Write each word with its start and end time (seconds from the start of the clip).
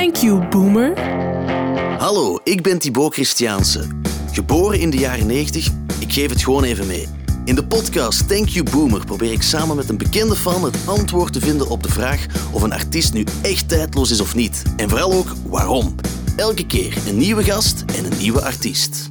Thank 0.00 0.16
you, 0.16 0.48
boomer. 0.48 1.00
Hallo, 1.98 2.38
ik 2.44 2.62
ben 2.62 2.78
Thibaut 2.78 3.12
Christiaanse. 3.12 3.86
Geboren 4.32 4.80
in 4.80 4.90
de 4.90 4.96
jaren 4.96 5.26
90, 5.26 5.68
ik 5.98 6.12
geef 6.12 6.30
het 6.30 6.42
gewoon 6.42 6.64
even 6.64 6.86
mee. 6.86 7.08
In 7.44 7.54
de 7.54 7.64
podcast 7.64 8.28
Thank 8.28 8.48
You 8.48 8.70
Boomer 8.70 9.04
probeer 9.04 9.32
ik 9.32 9.42
samen 9.42 9.76
met 9.76 9.88
een 9.88 9.98
bekende 9.98 10.36
fan 10.36 10.64
het 10.64 10.76
antwoord 10.86 11.32
te 11.32 11.40
vinden 11.40 11.68
op 11.68 11.82
de 11.82 11.90
vraag 11.90 12.26
of 12.52 12.62
een 12.62 12.72
artiest 12.72 13.12
nu 13.12 13.24
echt 13.42 13.68
tijdloos 13.68 14.10
is 14.10 14.20
of 14.20 14.34
niet. 14.34 14.62
En 14.76 14.88
vooral 14.88 15.12
ook 15.12 15.32
waarom. 15.46 15.94
Elke 16.36 16.66
keer 16.66 16.96
een 17.08 17.16
nieuwe 17.16 17.44
gast 17.44 17.84
en 17.96 18.04
een 18.04 18.18
nieuwe 18.18 18.44
artiest. 18.44 19.10